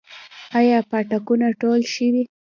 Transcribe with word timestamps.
آیا 0.59 0.79
پاټکونه 0.89 1.47
ټول 1.61 1.79
شوي؟ 1.93 2.23